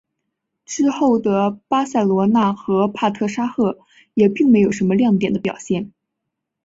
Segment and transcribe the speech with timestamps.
[0.65, 3.77] 在之后的巴塞罗那和帕特沙赫
[4.15, 5.91] 也并没有什么亮眼的表现。